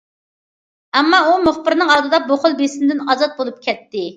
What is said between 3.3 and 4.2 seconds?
بولۇپ كەتتى.